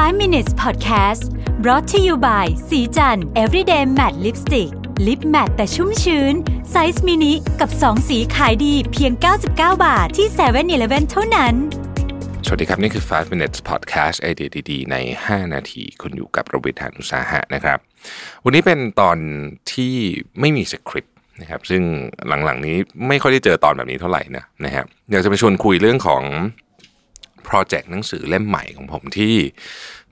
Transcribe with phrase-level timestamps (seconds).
[0.00, 1.22] 5 minutes podcast
[1.62, 4.70] brought to you by ศรีจันทร์ everyday matte lipstick
[5.06, 6.34] lip matte แต่ชุ่มชื้น
[6.70, 9.12] size mini กับ 2 สีขายดีเพียง
[9.48, 11.54] 99 บาทที่7 e เ e ่ e อเท่านั้น
[12.46, 14.96] สวัสดีครับ นี่คือ 5 minutes podcast ไอเดียดีๆ ใน
[15.26, 17.78] 5 นาที คุณอยู่กับรวิศ หาญอุตสาหะนะครับ
[18.44, 19.18] วันนี้เป็นตอน
[19.72, 19.94] ที่
[20.40, 21.82] ไม่มีสคริปต์นะครับ ซึ่ง
[22.44, 22.76] หลังๆนี้
[23.08, 26.22] ไม่ค่อยได้เจอตอนแบบนี้เท่าไหร่นะนะครับอยากจะไปชวนคุยเรื่องของ
[27.54, 29.34] โปรเจกต์หนังสือเล่มใหม่ของผมที่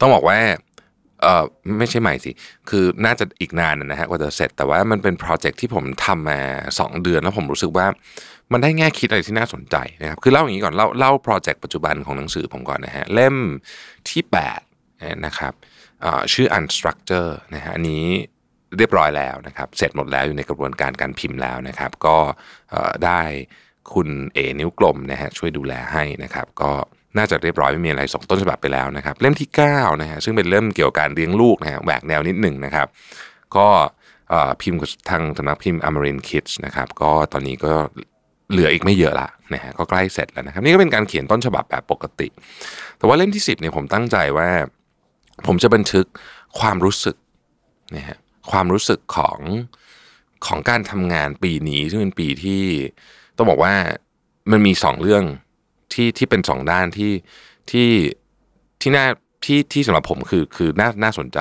[0.00, 0.38] ต้องบอกว่า
[1.22, 1.44] เออ
[1.78, 2.30] ไม่ใช่ใหม่สิ
[2.68, 6.40] คือน่าจะอีกนานนะฮะกว่าจะเสร็จ แต่ว่ามันเป็นโปรเจกต์ที่ผมทำมา
[6.74, 7.86] 2 เดือนแล้วผมรู้สึกว่า
[8.52, 13.36] มันได้แง่คิดอะไรที่น่าสนใจนะครับ คือเล่าอย่างนี้ก่อน เล่าเล่าโปรเจกต์ปัจจุบันของหนังสือผมก่อนนะฮะ เล่ม
[14.10, 14.22] ที่
[14.72, 15.52] 8นะครับ
[16.32, 18.04] ชื่อ Unstructure นะฮะ อันนี้
[18.76, 22.16] เรียบร้อยแล้วนะครับ เสร็จหมดแล้วอยู่ในกระบวนการการพิมพ์แล้วนะครับ ก็
[23.04, 23.22] ได้
[23.94, 26.72] คุณเอนิ้วกลมนะฮะช่วยดูแลให้นะครับ ก็
[27.16, 32.86] น่าจะเรียบร้อยไม่มีอะไรส่งต้นฉบับไปแล้วนะครับ เล่มที่9นะฮะซึ่งเป็นเล่มเกี่ยวกับการเลี้ยงลูกนะฮะแหวกแนวนิดหนึ่งนะครับ
[33.56, 33.66] ก็
[34.62, 34.80] พิมพ์
[35.10, 37.72] ทางสำนักพิมพ์อมรินคิดส์นะครับ ก็ตอนนี้ก็
[38.52, 42.28] เหลืออีกไม่เยอะละนะฮะก็ใกล้เสร็จแล้วนะครับ นี่ก็เป็นการเขียนต้นฉบับแบบปกติ
[42.98, 44.48] แต่ว่าเล่มที่ 10เนี่ยผมตั้งใจว่า
[45.46, 46.06] ผมจะบันทึก
[46.58, 47.16] ความรู้สึก
[47.96, 48.18] นะฮะ
[48.50, 49.38] ความรู้สึกของ
[50.46, 52.62] ของการทำงานปีนี้ซึ่งเป็นปีที่
[53.36, 53.74] ต้องบอกว่า
[54.50, 55.24] มันมีสองเรื่อง
[55.94, 57.12] ที่ที่เป็นสองด้านที่
[57.70, 57.88] ที่
[58.80, 59.06] ที่น่า
[59.44, 61.38] ที่ที่สำหรับผมคือคือน่าน่าสนใจ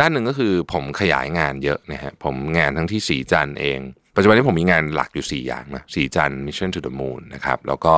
[0.00, 3.80] ด้านหนึ่งก็คือผมขยายงานเยอะนะฮะผมงานทั้งที่สีจันเอง
[4.14, 7.94] ปัจจุบันนี้ผมมีงานหลักอยู่ 4 อย่างนะสีจัน Mission to the Moon นะครับแล้วก็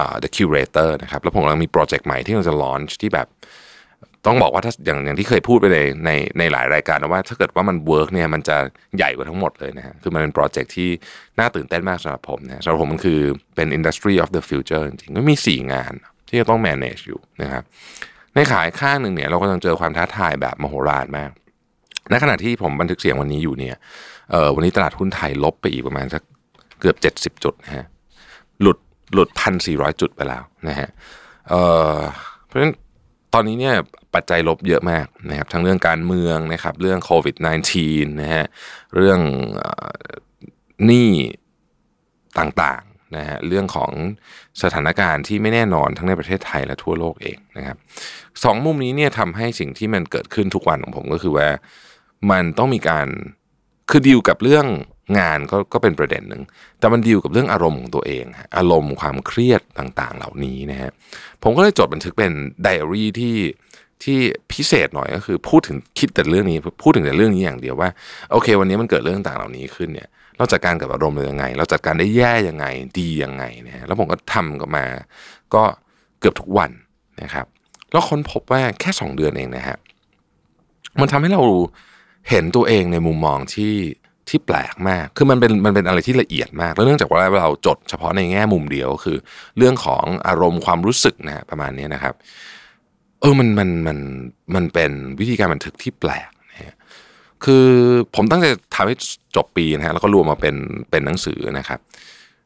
[0.00, 3.28] uh, The Curator นะครับแล้วผมกำลังมีโปรเจกต์ใหม่ที่กำลังจะลอนช์ที่แบบ
[4.26, 8.56] ต้องบอกว่าถ้าอย่างอย่างที่เคยพูดไปในในในหลายรายการนะว่า ถ้าเกิดว่ามัน work เนี่ยมันจะ
[8.96, 10.90] ใหญ่กว่าทั้งหมดเลยนะฮะคือมันเป็น project ที่
[11.38, 13.20] น่าตื่นเต้นมากสำหรับผมนะสำหรับผมมันคือ
[13.56, 15.92] เป็น industry of the future จริงๆก็มี 4 งาน
[16.28, 17.62] ที่จะต้อง manage อยู่นะครับ
[18.34, 21.30] ในขายข้างหนึ่งเนี่ยเราก็ต้องเจอความท้าทายแบบมโหฬารมาก
[22.10, 23.76] ในขณะที่ผมบันทึกเสียงวันนี้อยู่เนี่ย
[24.30, 26.22] เออวันนี้ตลาดหุ้นไทยลบไปอีกประมาณสัก
[26.80, 26.96] เกือบ
[27.36, 27.86] 70 จุดนะฮะ
[28.62, 28.78] หลุด
[29.14, 30.88] หลุดพันสี่ร้อยจุดไปแล้วนะฮะ
[31.48, 31.54] เอ
[31.94, 31.98] อ
[32.46, 32.72] เพราะฉะนั้น
[33.34, 33.74] ตอนนี้เนี่ย
[34.14, 37.36] ปัจจัยลบเยอะมากนะครับทั้งเรื่องการเมืองนะครับเรื่องโควิด
[37.76, 38.44] -19 นะฮะ
[38.96, 39.20] เรื่อง
[40.86, 41.10] หนี้
[42.38, 43.92] ต่างๆนะฮะเรื่องของ
[44.62, 47.76] สถานการณ์ที่ไม่แน่นอนทั้งในประเทศไทยและทั่วโลกเองนะครับ
[48.44, 51.48] สองมุมนี้เนี่ยทำให้สิ่งที่มันเกิดขึ้นทุกวันของผมก็คือว่า
[52.30, 53.06] มันต้องมีการ
[53.90, 54.66] คือดีลกับเรื่อง
[55.18, 56.42] งานก็ก็เป็นประเด็นหนึ่ง
[56.78, 58.24] แต่มันดีลกับเรื่องอารมณ์ของตัวเอง
[58.56, 60.90] อารมณ์ความเครียดต่างๆ เหล่านี้นะฮะ
[61.42, 62.32] ผมก็เลยจดบันทึกเป็น
[62.62, 63.36] ไดอารี่ที่
[64.02, 64.18] ที่
[64.52, 67.88] พิเศษหน่อยก็คือพูดถึงคิดแต่เรื่องนี้พูดถึงแต่เรื่องนี้อย่างเดียวว่า
[68.32, 72.66] โอเค วันนี้มันเกิดเรื่องต่างเหล่านี้ขึ้นเนี่ยเราจัดการกับอารมณ์ยังไง เราจัดการได้แย่ยังไง
[72.98, 74.86] ดียังไงเนี่ยแล้วผมก็ทำกับมา
[75.54, 75.62] ก็
[76.20, 76.70] เกือบทุกวัน
[77.22, 77.46] นะครับ
[77.92, 79.78] แล้วค้นพบว่าแค่สองเดือนเองนะฮะ
[81.00, 81.42] มันทำให้เรา
[82.30, 83.74] เห็นตัวเองในมุมมองที่
[84.30, 89.16] ที่แปลกมาก คือมันเป็นมันเป็นอะไรที่ละเอียดมาก แล้วเนื่องจากว่าเราจดเฉพาะในแง่มุมเดียวคือ
[89.58, 92.14] เรื่องของอารมณ์ความรู้สึกนะประมาณนี้นะครับ
[93.20, 93.98] เออมันมันมัน
[94.54, 94.90] มันเป็น
[95.20, 96.74] วิธีการบันทึกที่แปลกนะฮะ
[97.44, 97.66] คือ
[98.14, 98.94] ผมตั้งใจทำให้
[99.36, 100.54] จบปีนะฮะแล้วก็รวมมาเป็น
[100.90, 101.80] เป็นหนังสือนะครับ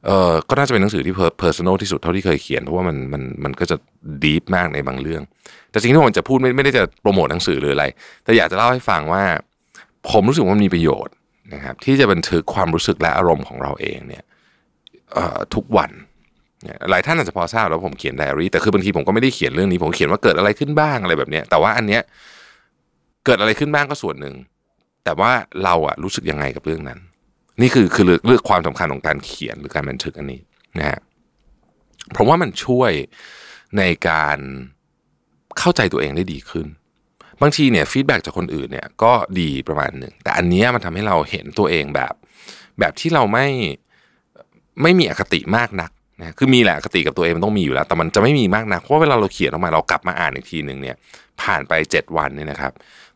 [0.06, 3.76] เออก็น่าจะเป็นหนังสือที่ personal ที่สุดเท่าที่เคยเขียนเพราะว่ามันมันมันก็จะ
[4.22, 5.22] deep มากในบางเรื่อง
[5.70, 7.84] แต่สิ่งที่ผมจะพูดไม่ไม่ได้จะโปรโมทหนังสือหรืออะไร
[8.24, 9.22] แต่อยากจะเล่าให้ฟังว่า
[10.10, 11.14] ผมรู้สึกว่ามันมีประโยชน์
[11.52, 14.24] นะครับที่จะบันทึกความรู้สึกและอารมณ์ของเราเองเนี่ย
[15.54, 15.90] ทุกวัน
[16.90, 22.02] หลายท่านอาจจะพอทราบแล้วผมเขียนไดอารี่แต่คือบางทีผมก็ไม่ได้เขียนเรื่องนี้ผมเขียนว่าเกิดอะไรขึ้นบ้างอะไรแบบนี้แต่ว่าอันเนี้ย
[23.24, 24.34] เกิดอะไรขึ้นบ้างก็ส่วนหนึ่ง
[25.04, 25.30] แต่ว่า
[25.64, 26.98] เราอะรู้สึกยังไงกับเรื่องนั้น
[27.60, 30.40] นี่คือคือเรื่องความสำคัญของการเขียนหรือการบันทึกอันนี้
[30.78, 31.00] นะฮะ
[32.12, 32.92] เพราะว่ามันช่วย
[33.78, 34.38] ในการ
[35.58, 36.66] เข้าใจตัวเองได้ดีขึ้น
[37.42, 42.12] บางทีเนี่ยฟีดแบ็จากคนอื่นเนี่ยก็ดีประมาณหนึ่งแต่อันนี้มันทำให้เราเห็นตัวเองแบบ
[42.78, 43.46] แบบที่เราไม่
[44.82, 45.90] ไม่มีอคติมากนัก
[46.20, 50.96] นะคือมีแหละอคติกับตัวเองมันต้องมีอยู่แล้ว แต่มันจะไม่มีมากนักเพราะเวลาเราเขียนออกมาเรากลับมาอ่านอีกทีหนึ่งเนี่ย
[51.42, 52.72] ผ่านไปเจ็ดวันเนี่ยนะครับ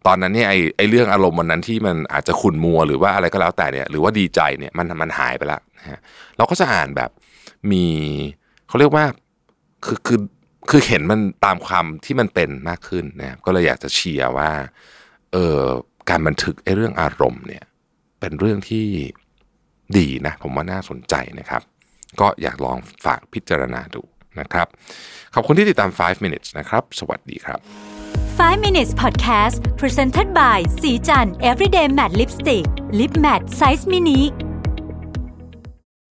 [0.07, 5.99] ตอนนั้นเนี่ยไอไอเรื่องอารมณ์วันนั้นที่มันอาจจะขุ่นมัวหรือว่าอะไรก็แล้วแต่เนี่ย หรือว่าดีใจเนี่ยมันมันหายไปแล้วนะฮะ
[6.37, 7.11] เราก็จะอ่านแบบ
[7.73, 7.85] มี
[8.69, 9.05] เขาเรียกว่า
[9.85, 10.19] คือคือ
[10.69, 14.51] คือเห็นมันตามความที่มันเป็นมากขึ้นนะก็เลยอยากจะเชียร์ว่า
[15.33, 15.61] เออ
[16.11, 17.65] การบันทึกไอ้เรื่องอารมณ์เนี่ย
[18.21, 18.87] เป็นเรื่องที่
[19.99, 21.63] ดีนะผมว่าน่าสนใจนะครับ
[22.21, 24.03] ก็อยากลองฝากพิจารณาดู
[24.41, 24.67] นะครับ
[25.35, 27.61] ขอบคุณที่ติดตาม 5 minutes นะครับ สวัสดีครับ
[28.39, 32.67] 5 minutes podcast presented by สีจัน everyday matte lipstick
[32.99, 34.21] lip matte size mini